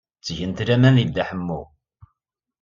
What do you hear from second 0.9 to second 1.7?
deg Dda Ḥemmu.